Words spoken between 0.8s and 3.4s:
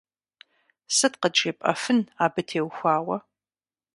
Сыт къыджепӀэфын абы теухуауэ?